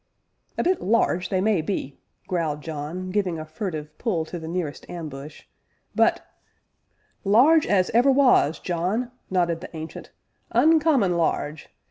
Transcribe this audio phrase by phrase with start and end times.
[0.57, 4.89] "A bit large, they may be," growled John, giving a furtive pull to the nearest
[4.89, 5.43] ambush,
[5.93, 6.25] "but"
[7.37, 10.09] "Large as ever was, John!" nodded the Ancient
[10.55, 11.69] "oncommon large!